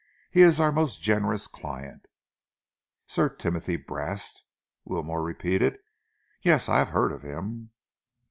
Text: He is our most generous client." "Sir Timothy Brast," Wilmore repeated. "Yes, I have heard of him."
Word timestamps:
He 0.31 0.41
is 0.41 0.59
our 0.59 0.71
most 0.71 1.03
generous 1.03 1.45
client." 1.45 2.07
"Sir 3.05 3.29
Timothy 3.29 3.75
Brast," 3.75 4.43
Wilmore 4.83 5.21
repeated. 5.21 5.77
"Yes, 6.41 6.67
I 6.67 6.79
have 6.79 6.89
heard 6.89 7.11
of 7.11 7.21
him." 7.21 7.69